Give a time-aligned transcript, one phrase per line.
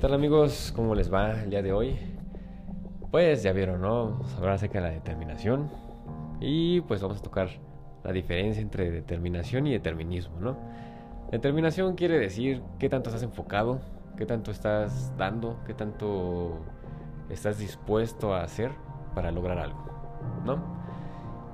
[0.00, 0.72] tal amigos?
[0.74, 1.98] ¿Cómo les va el día de hoy?
[3.10, 4.12] Pues ya vieron, ¿no?
[4.12, 5.70] Vamos a hablar acerca de la determinación
[6.40, 7.50] y pues vamos a tocar
[8.02, 10.56] la diferencia entre determinación y determinismo, ¿no?
[11.30, 13.82] Determinación quiere decir qué tanto estás enfocado,
[14.16, 16.60] qué tanto estás dando, qué tanto
[17.28, 18.70] estás dispuesto a hacer
[19.14, 19.84] para lograr algo,
[20.46, 20.62] ¿no?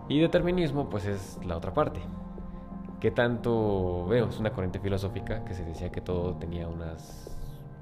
[0.08, 1.98] Y determinismo pues es la otra parte.
[3.00, 4.28] ¿Qué tanto veo?
[4.28, 7.35] Es una corriente filosófica que se decía que todo tenía unas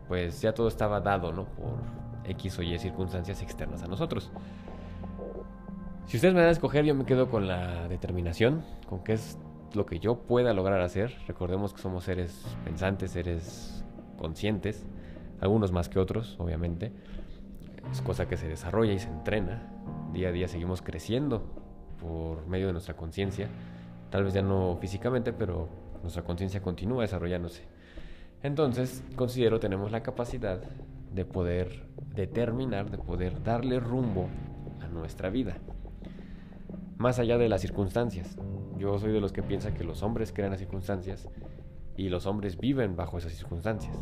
[0.08, 1.44] pues ya todo estaba dado, ¿no?
[1.44, 1.74] Por
[2.24, 4.30] X o Y circunstancias externas a nosotros.
[6.06, 9.38] Si ustedes me dan a escoger, yo me quedo con la determinación, con qué es
[9.74, 11.14] lo que yo pueda lograr hacer.
[11.26, 13.84] Recordemos que somos seres pensantes, seres
[14.18, 14.86] conscientes,
[15.40, 16.92] algunos más que otros, obviamente.
[17.90, 19.70] Es cosa que se desarrolla y se entrena.
[20.12, 21.42] Día a día seguimos creciendo
[22.00, 23.48] por medio de nuestra conciencia.
[24.10, 25.68] Tal vez ya no físicamente, pero
[26.02, 27.64] nuestra conciencia continúa desarrollándose.
[28.44, 30.60] Entonces, considero tenemos la capacidad
[31.14, 34.28] de poder determinar, de poder darle rumbo
[34.82, 35.56] a nuestra vida.
[36.98, 38.36] Más allá de las circunstancias.
[38.76, 41.26] Yo soy de los que piensa que los hombres crean las circunstancias
[41.96, 43.96] y los hombres viven bajo esas circunstancias.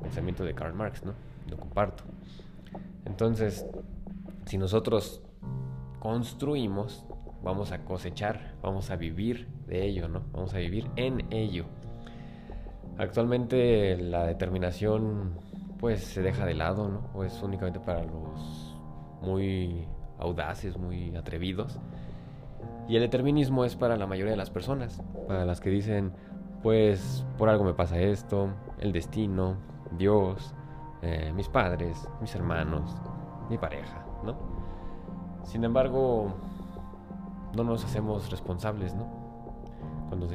[0.00, 1.12] Pensamiento de Karl Marx, ¿no?
[1.50, 2.04] Lo comparto.
[3.04, 3.66] Entonces,
[4.46, 5.20] si nosotros
[5.98, 7.04] construimos,
[7.42, 10.22] vamos a cosechar, vamos a vivir de ello, ¿no?
[10.32, 11.66] Vamos a vivir en ello.
[12.98, 15.38] Actualmente la determinación
[15.78, 17.02] pues se deja de lado, ¿no?
[17.14, 18.76] O es únicamente para los
[19.22, 19.86] muy
[20.18, 21.78] audaces, muy atrevidos.
[22.88, 26.12] Y el determinismo es para la mayoría de las personas, para las que dicen,
[26.62, 29.56] pues por algo me pasa esto, el destino,
[29.96, 30.54] Dios,
[31.02, 32.96] eh, mis padres, mis hermanos,
[33.48, 34.36] mi pareja, ¿no?
[35.44, 36.34] Sin embargo,
[37.54, 39.17] no nos hacemos responsables, ¿no?
[40.08, 40.28] Cuando,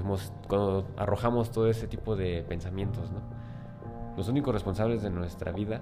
[0.47, 3.21] cuando arrojamos todo ese tipo de pensamientos, ¿no?
[4.16, 5.81] Los únicos responsables de nuestra vida,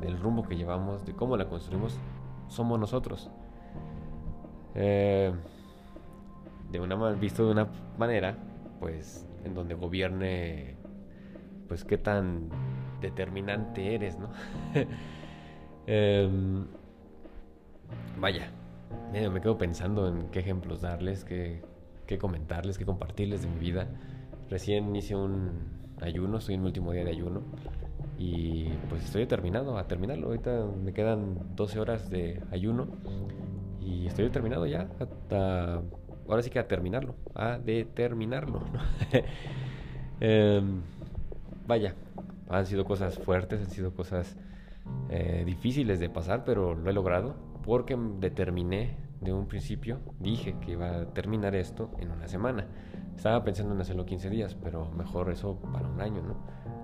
[0.00, 1.96] del rumbo que llevamos, de cómo la construimos,
[2.48, 3.30] somos nosotros.
[4.74, 5.32] Eh,
[6.70, 7.68] de una visto de una
[7.98, 8.36] manera,
[8.80, 10.76] pues, en donde gobierne,
[11.68, 12.48] pues, qué tan
[13.00, 14.28] determinante eres, ¿no?
[15.84, 16.64] Em,
[18.20, 18.52] vaya,
[19.12, 21.60] me quedo pensando en qué ejemplos darles, qué,
[22.12, 23.88] que comentarles, que compartirles de mi vida.
[24.50, 25.50] Recién hice un
[26.00, 27.42] ayuno, estoy en mi último día de ayuno
[28.18, 30.26] y pues estoy determinado a terminarlo.
[30.26, 32.88] Ahorita me quedan 12 horas de ayuno
[33.80, 35.82] y estoy determinado ya hasta
[36.28, 38.62] ahora sí que a terminarlo, a determinarlo.
[40.24, 40.82] Em,
[41.66, 41.96] vaya,
[42.48, 44.36] han sido cosas fuertes, han sido cosas
[45.10, 47.34] eh, difíciles de pasar, pero lo he logrado
[47.64, 52.66] porque determiné de un principio dije que iba a terminar esto en una semana.
[53.16, 56.36] Estaba pensando en hacerlo 15 días, pero mejor eso para un año, ¿no?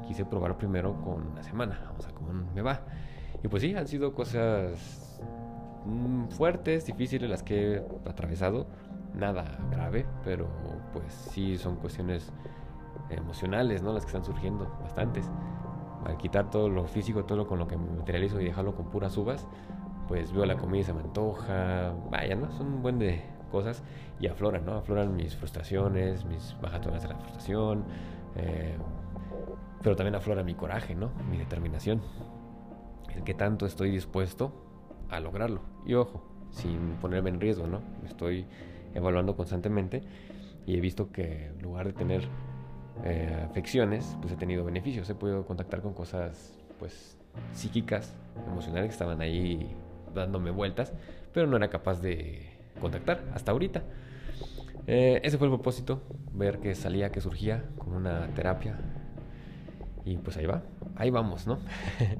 [0.07, 2.83] Quise probar primero con una semana, vamos a cómo me va.
[3.43, 5.21] Y pues sí, han sido cosas
[5.85, 8.67] mm, fuertes, difíciles las que he atravesado.
[9.15, 10.49] Nada grave, pero
[10.93, 12.33] pues sí son cuestiones
[13.11, 13.93] emocionales, ¿no?
[13.93, 15.31] Las que están surgiendo, bastantes.
[16.05, 18.91] Al quitar todo lo físico, todo lo con lo que me materializo y dejarlo con
[18.91, 19.47] puras uvas,
[20.09, 22.51] pues veo la comida y se me antoja, vaya, ¿no?
[22.53, 23.83] Son un buen de cosas
[24.19, 24.75] y afloran, ¿no?
[24.77, 27.85] Afloran mis frustraciones, mis bajatonas de la frustración,
[28.37, 28.77] eh,
[29.83, 31.11] pero también aflora mi coraje, ¿no?
[31.31, 32.01] Mi determinación,
[33.15, 34.53] el que tanto estoy dispuesto
[35.11, 35.61] a lograrlo.
[35.87, 37.81] Y ojo, sin ponerme en riesgo, ¿no?
[38.07, 38.47] Estoy
[38.95, 40.03] evaluando constantemente
[40.67, 42.23] y he visto que en lugar de tener
[43.05, 47.17] eh, afecciones, pues he tenido beneficios, he podido contactar con cosas, pues,
[47.53, 49.77] psíquicas, emocionales que estaban ahí
[50.19, 50.93] dándome vueltas,
[51.33, 53.83] pero no era capaz de contactar hasta ahorita.
[54.87, 56.03] Eh, ese fue el propósito,
[56.33, 58.79] ver que salía, que surgía con una terapia.
[60.05, 60.63] Y pues ahí va,
[60.97, 61.59] ahí vamos, ¿no?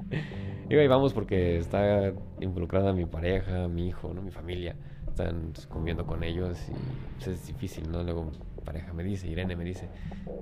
[0.69, 4.21] y ahí vamos porque está involucrada mi pareja, mi hijo, ¿no?
[4.21, 4.75] Mi familia.
[5.07, 8.03] Están conviviendo con ellos y pues, es difícil, ¿no?
[8.03, 9.89] Luego mi pareja me dice, Irene me dice,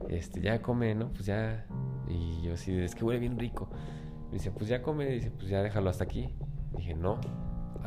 [0.10, 1.08] este, ya come, ¿no?
[1.14, 1.66] Pues ya.
[2.10, 3.70] Y yo así, es que huele bien rico.
[4.28, 6.30] Me dice, pues ya come, dice, pues ya déjalo hasta aquí.
[6.76, 7.22] Dije, no,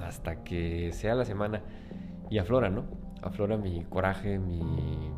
[0.03, 1.63] hasta que sea la semana.
[2.29, 2.85] Y aflora, ¿no?
[3.23, 5.11] Aflora mi coraje, mi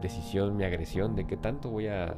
[0.00, 2.16] decisión, mi agresión de que tanto voy a,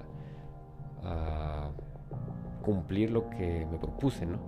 [2.63, 4.39] cumplir lo que me propuse, ¿no?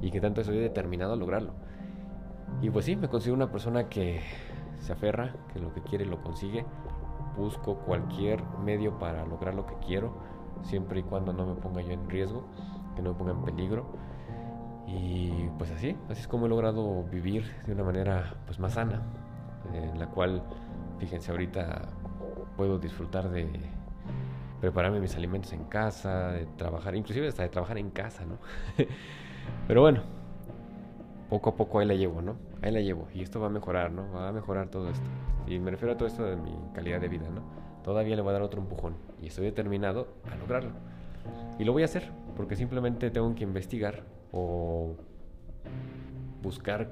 [0.00, 1.54] Y que tanto estoy determinado a lograrlo.
[2.62, 4.20] Y pues sí, me considero una persona que
[4.78, 6.64] se aferra, que lo que quiere lo consigue.
[7.36, 10.14] Busco cualquier medio para lograr lo que quiero,
[10.62, 12.44] siempre y cuando no me ponga yo en riesgo,
[12.94, 13.86] que no me ponga en peligro.
[14.90, 19.02] Y pues así, así es como he logrado vivir de una manera pues más sana,
[19.74, 20.42] en la cual,
[20.98, 21.88] fíjense, ahorita
[22.56, 23.48] puedo disfrutar de
[24.60, 28.38] prepararme mis alimentos en casa, de trabajar, inclusive hasta de trabajar en casa, ¿no?
[29.68, 30.02] Pero bueno,
[31.28, 32.36] poco a poco ahí la llevo, ¿no?
[32.62, 34.10] Ahí la llevo y esto va a mejorar, ¿no?
[34.12, 35.06] Va a mejorar todo esto.
[35.46, 37.42] Y me refiero a todo esto de mi calidad de vida, ¿no?
[37.84, 40.70] Todavía le voy a dar otro empujón y estoy determinado a lograrlo.
[41.58, 44.96] Y lo voy a hacer porque simplemente tengo que investigar o
[46.42, 46.90] buscar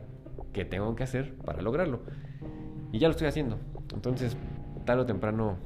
[0.53, 2.01] qué tengo que hacer para lograrlo.
[2.93, 3.59] Y ya lo estoy haciendo.
[3.93, 4.37] Entonces,
[4.85, 5.57] tarde o temprano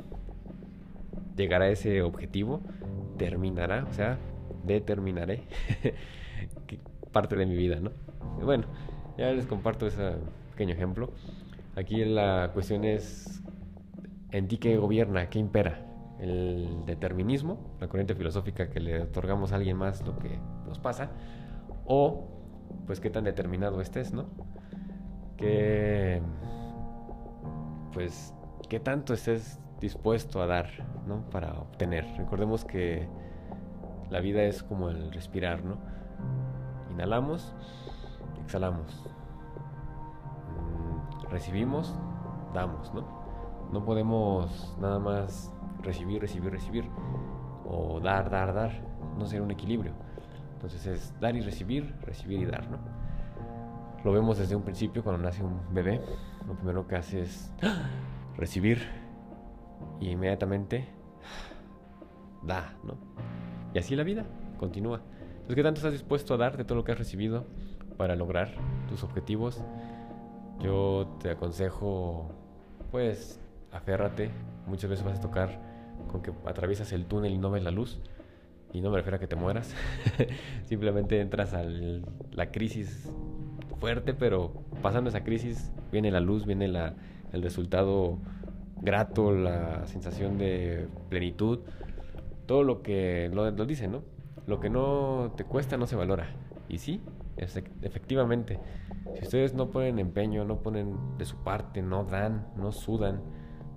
[1.37, 2.61] llegará a ese objetivo,
[3.17, 4.19] terminará, o sea,
[4.65, 5.43] determinaré
[7.13, 7.91] parte de mi vida, ¿no?
[8.45, 8.65] bueno,
[9.17, 10.15] ya les comparto ese
[10.53, 11.11] pequeño ejemplo.
[11.77, 13.43] Aquí la cuestión es
[14.33, 15.87] en ti qué gobierna, qué impera.
[16.21, 21.11] El determinismo, la corriente filosófica que le otorgamos a alguien más lo que nos pasa,
[21.87, 22.29] o
[22.87, 24.27] pues qué tan determinado estés, ¿no?
[25.37, 26.23] Que
[27.93, 28.35] pues
[28.69, 30.69] qué tanto estés dispuesto a dar,
[31.07, 31.29] ¿no?
[31.31, 32.07] Para obtener.
[32.17, 33.09] Recordemos que
[34.11, 35.79] la vida es como el respirar, ¿no?
[36.91, 37.55] Inhalamos,
[38.45, 39.05] exhalamos.
[40.51, 41.97] Mm, recibimos,
[42.53, 43.05] damos, ¿no?
[43.73, 46.85] No podemos nada más recibir, recibir, recibir.
[47.65, 48.73] O dar, dar, dar.
[49.17, 49.93] No ser un equilibrio.
[50.61, 52.77] Entonces es dar y recibir, recibir y dar, ¿no?
[54.05, 56.03] Lo vemos desde un principio cuando nace un bebé.
[56.47, 57.51] Lo primero que hace es
[58.37, 58.87] recibir
[60.01, 60.87] y inmediatamente
[62.43, 62.99] da, ¿no?
[63.73, 64.27] Y así la vida
[64.59, 65.01] continúa.
[65.33, 67.47] Entonces, ¿qué tanto estás dispuesto a dar de todo lo que has recibido
[67.97, 68.51] para lograr
[68.87, 69.63] tus objetivos?
[70.59, 72.33] Yo te aconsejo,
[72.91, 73.41] pues,
[73.73, 74.31] aférrate.
[74.67, 75.59] Muchas veces vas a tocar
[76.13, 77.99] con que atraviesas el túnel y no ves la luz.
[78.73, 79.75] Y no me refiero a que te mueras.
[80.65, 83.11] Simplemente entras a la crisis
[83.81, 84.53] fuerte, pero
[84.83, 86.95] pasando esa crisis viene la luz, viene la,
[87.33, 88.19] el resultado
[88.81, 91.61] grato, la sensación de plenitud,
[92.47, 94.03] todo lo que lo, lo dice, ¿no?
[94.47, 96.29] Lo que no te cuesta no se valora.
[96.69, 97.01] Y sí,
[97.37, 98.59] efectivamente,
[99.15, 103.21] si ustedes no ponen empeño, no ponen de su parte, no dan, no sudan,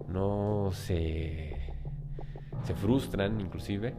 [0.07, 1.56] no se,
[2.63, 3.96] se frustran inclusive,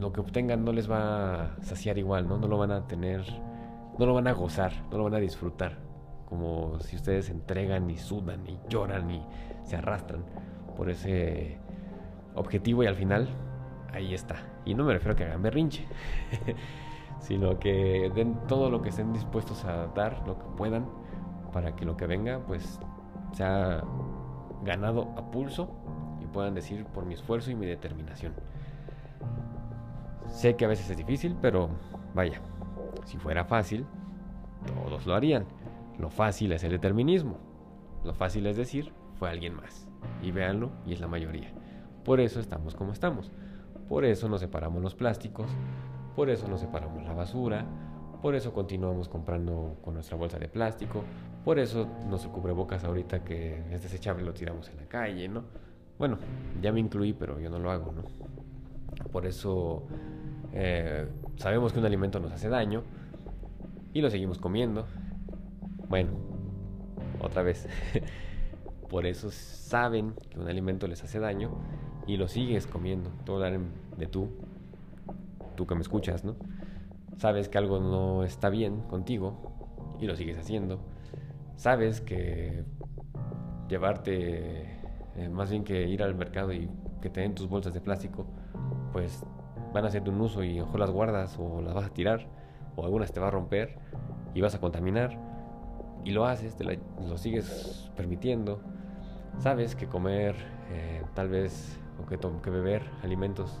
[0.00, 2.38] lo que obtengan no les va a saciar igual, ¿no?
[2.38, 3.24] No lo van a tener,
[3.98, 5.86] no lo van a gozar, no lo van a disfrutar
[6.26, 9.22] como si ustedes entregan y sudan y lloran y
[9.62, 10.24] se arrastran
[10.76, 11.58] por ese
[12.34, 13.28] objetivo y al final
[13.92, 14.36] ahí está.
[14.64, 15.86] Y no me refiero a que hagan berrinche,
[17.20, 20.86] sino que den todo lo que estén dispuestos a dar, lo que puedan,
[21.52, 22.80] para que lo que venga pues
[23.32, 23.82] sea
[24.64, 25.70] ganado a pulso
[26.20, 28.34] y puedan decir por mi esfuerzo y mi determinación.
[30.28, 31.70] Sé que a veces es difícil, pero
[32.14, 32.40] vaya,
[33.04, 33.86] si fuera fácil,
[34.66, 35.46] todos lo harían.
[35.98, 37.38] Lo fácil es el determinismo.
[38.04, 39.88] Lo fácil es decir, fue alguien más.
[40.22, 41.52] Y véanlo, y es la mayoría.
[42.04, 43.32] Por eso estamos como estamos.
[43.88, 45.46] Por eso nos separamos los plásticos.
[46.14, 47.64] Por eso nos separamos la basura.
[48.20, 51.02] Por eso continuamos comprando con nuestra bolsa de plástico.
[51.44, 55.44] Por eso nuestro cubrebocas ahorita que es desechable lo tiramos en la calle, ¿no?
[55.98, 56.18] Bueno,
[56.60, 58.02] ya me incluí, pero yo no lo hago, ¿no?
[59.12, 59.86] Por eso
[60.52, 61.06] eh,
[61.36, 62.82] sabemos que un alimento nos hace daño
[63.92, 64.86] y lo seguimos comiendo
[65.88, 66.10] bueno,
[67.20, 67.68] otra vez.
[68.88, 71.50] Por eso saben que un alimento les hace daño
[72.06, 73.10] y lo sigues comiendo.
[73.24, 74.28] Todo de tú,
[75.54, 76.36] tú que me escuchas, ¿no?
[77.18, 80.80] Sabes que algo no está bien contigo y lo sigues haciendo.
[81.56, 82.64] Sabes que
[83.68, 84.62] llevarte,
[85.16, 86.68] eh, más bien que ir al mercado y
[87.00, 88.26] que te den tus bolsas de plástico,
[88.96, 89.26] pues
[89.74, 92.28] van a hacerte un uso y mejor las guardas o las vas a tirar
[92.76, 93.76] o algunas te va a romper
[94.32, 95.18] y vas a contaminar
[96.02, 98.62] y lo haces, te lo sigues permitiendo,
[99.36, 100.34] sabes que comer,
[100.70, 103.60] eh, tal vez, o que, que beber alimentos,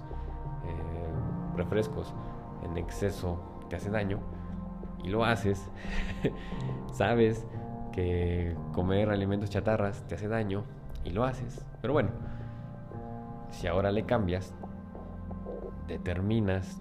[0.64, 2.14] eh, refrescos
[2.64, 3.38] en exceso
[3.68, 4.20] te hace daño,
[5.04, 5.70] y lo haces,
[6.92, 7.46] sabes
[7.92, 10.64] que comer alimentos chatarras te hace daño,
[11.04, 12.08] y lo haces, pero bueno,
[13.50, 14.54] si ahora le cambias,
[15.86, 16.80] determinas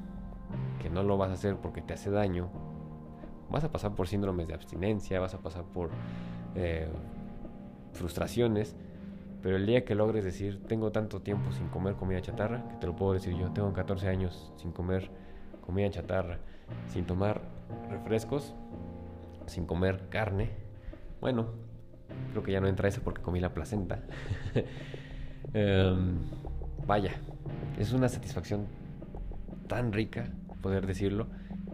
[0.81, 2.49] que no lo vas a hacer porque te hace daño,
[3.49, 5.89] vas a pasar por síndromes de abstinencia, vas a pasar por
[6.55, 6.87] eh,
[7.93, 8.75] frustraciones,
[9.41, 12.87] pero el día que logres decir, tengo tanto tiempo sin comer comida chatarra, que te
[12.87, 15.09] lo puedo decir yo, tengo 14 años sin comer
[15.65, 16.39] comida chatarra,
[16.87, 17.41] sin tomar
[17.89, 18.55] refrescos,
[19.45, 20.49] sin comer carne,
[21.21, 21.47] bueno,
[22.31, 24.01] creo que ya no entra eso porque comí la placenta.
[25.53, 26.17] Em,
[26.85, 27.11] vaya,
[27.79, 28.65] es una satisfacción
[29.67, 30.31] tan rica
[30.61, 31.27] poder decirlo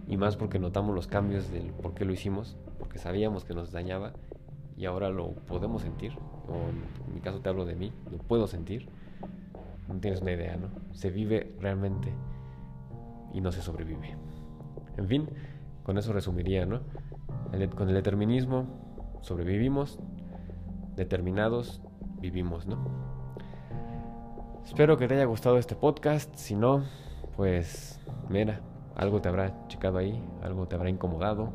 [0.08, 3.72] y más porque notamos los cambios del por qué lo hicimos, porque sabíamos que nos
[3.72, 4.14] dañaba
[4.76, 6.14] y ahora lo podemos sentir,
[6.48, 6.56] o
[7.08, 8.90] en mi caso te hablo de mí, lo puedo sentir,
[9.88, 10.70] no tienes una idea, ¿no?
[10.94, 12.14] Se vive realmente
[13.34, 14.16] y no se sobrevive.
[14.98, 15.30] En fin,
[15.84, 16.82] con eso resumiría, ¿no?
[17.76, 18.66] con el determinismo
[19.22, 20.00] sobrevivimos,
[20.96, 21.82] determinados
[22.20, 22.78] vivimos, ¿no?
[24.66, 26.84] Espero que te haya gustado este podcast, si no,
[27.42, 28.62] pues mira,
[28.96, 31.52] algo te habrá checado ahí, algo te habrá incomodado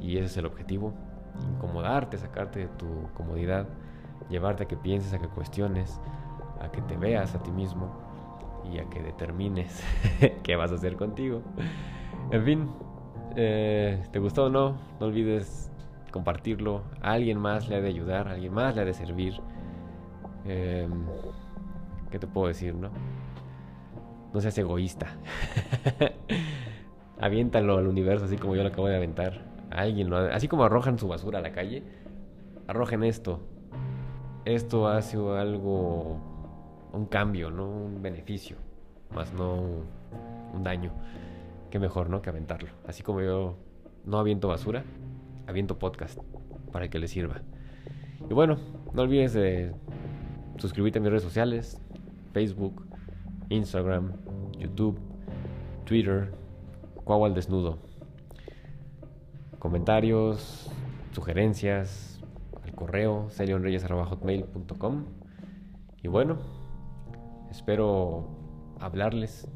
[0.00, 0.94] y ese es el objetivo,
[1.54, 3.66] incomodarte, sacarte de tu comodidad,
[4.30, 6.00] llevarte a que pienses, a que cuestiones,
[6.62, 7.90] a que te veas a ti mismo
[8.72, 9.84] y a que determines
[10.42, 11.42] qué vas a hacer contigo.
[12.30, 12.70] En fin,
[13.36, 14.78] eh, ¿te gustó o no?
[14.98, 15.70] No olvides
[16.10, 16.84] compartirlo.
[17.02, 19.34] A alguien más le ha de ayudar, a alguien más le ha de servir.
[20.46, 21.04] Em,
[22.10, 22.88] ¿Qué te puedo decir, no?
[24.32, 25.16] No seas egoísta.
[27.20, 29.40] Aviéntalo al universo así como yo lo acabo de aventar.
[29.70, 31.82] A alguien, así como arrojan su basura a la calle,
[32.66, 33.40] arrojen esto.
[34.44, 36.18] Esto hace algo,
[36.92, 37.68] un cambio, ¿no?
[37.68, 38.56] Un beneficio,
[39.14, 39.60] más no
[40.54, 40.92] un daño.
[41.70, 42.22] Qué mejor, ¿no?
[42.22, 42.70] Que aventarlo.
[42.86, 43.56] Así como yo
[44.04, 44.84] no aviento basura,
[45.46, 46.18] aviento podcast
[46.72, 47.42] para que le sirva.
[48.28, 48.58] Y bueno,
[48.94, 49.74] no olvides de
[50.56, 51.80] suscribirte a mis redes sociales,
[52.32, 52.87] Facebook,
[53.50, 54.12] Instagram,
[54.58, 54.98] YouTube,
[55.84, 56.32] Twitter,
[57.04, 57.78] Cuau al Desnudo.
[59.58, 60.70] Comentarios,
[61.12, 62.20] sugerencias,
[62.62, 65.04] al correo celionreyes.com.
[66.02, 66.36] Y bueno,
[67.50, 68.28] espero
[68.78, 69.48] hablarles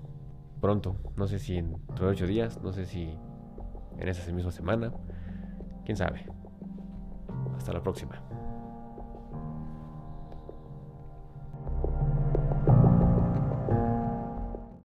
[0.61, 0.97] pronto.
[1.17, 3.11] No sé si en de ocho días, no sé si
[3.99, 4.93] en esa misma semana.
[5.85, 6.25] Quién sabe.
[7.57, 8.32] Hasta la próxima.